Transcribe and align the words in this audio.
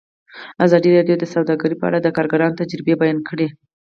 ازادي 0.65 0.89
راډیو 0.97 1.15
د 1.19 1.23
سوداګري 1.33 1.75
په 1.77 1.85
اړه 1.89 1.99
د 2.01 2.07
کارګرانو 2.17 2.59
تجربې 2.61 2.93
بیان 3.01 3.17
کړي. 3.29 3.47